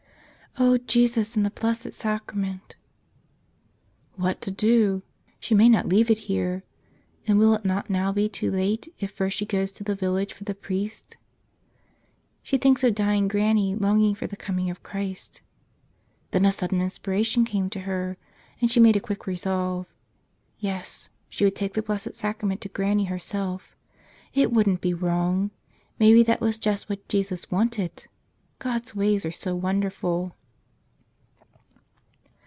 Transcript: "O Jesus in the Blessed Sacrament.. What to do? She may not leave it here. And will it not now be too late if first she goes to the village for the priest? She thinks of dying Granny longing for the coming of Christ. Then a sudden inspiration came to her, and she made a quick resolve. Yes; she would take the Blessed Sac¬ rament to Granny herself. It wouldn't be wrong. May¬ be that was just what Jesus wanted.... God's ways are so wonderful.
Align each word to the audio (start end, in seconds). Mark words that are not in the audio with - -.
"O 0.59 0.77
Jesus 0.77 1.37
in 1.37 1.43
the 1.43 1.49
Blessed 1.49 1.93
Sacrament.. 1.93 2.75
What 4.17 4.41
to 4.41 4.51
do? 4.51 5.01
She 5.39 5.55
may 5.55 5.69
not 5.69 5.87
leave 5.87 6.09
it 6.11 6.17
here. 6.27 6.63
And 7.25 7.39
will 7.39 7.53
it 7.55 7.63
not 7.63 7.89
now 7.89 8.11
be 8.11 8.27
too 8.27 8.51
late 8.51 8.93
if 8.99 9.11
first 9.11 9.37
she 9.37 9.45
goes 9.45 9.71
to 9.71 9.83
the 9.85 9.95
village 9.95 10.33
for 10.33 10.43
the 10.43 10.53
priest? 10.53 11.15
She 12.43 12.57
thinks 12.57 12.83
of 12.83 12.95
dying 12.95 13.29
Granny 13.29 13.75
longing 13.75 14.13
for 14.13 14.27
the 14.27 14.35
coming 14.35 14.69
of 14.69 14.83
Christ. 14.83 15.39
Then 16.31 16.43
a 16.45 16.51
sudden 16.51 16.81
inspiration 16.81 17.45
came 17.45 17.69
to 17.69 17.79
her, 17.81 18.17
and 18.59 18.69
she 18.69 18.81
made 18.81 18.97
a 18.97 19.01
quick 19.01 19.25
resolve. 19.25 19.87
Yes; 20.59 21.09
she 21.29 21.45
would 21.45 21.55
take 21.55 21.75
the 21.75 21.81
Blessed 21.81 22.09
Sac¬ 22.09 22.39
rament 22.41 22.59
to 22.59 22.67
Granny 22.69 23.05
herself. 23.05 23.73
It 24.33 24.51
wouldn't 24.51 24.81
be 24.81 24.93
wrong. 24.93 25.51
May¬ 25.99 26.13
be 26.13 26.23
that 26.23 26.41
was 26.41 26.57
just 26.59 26.89
what 26.89 27.07
Jesus 27.07 27.49
wanted.... 27.49 28.07
God's 28.59 28.93
ways 28.93 29.25
are 29.25 29.31
so 29.31 29.55
wonderful. 29.55 30.35